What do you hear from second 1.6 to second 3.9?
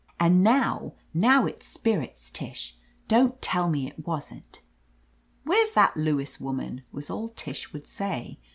spirits, Tish. Don't tell me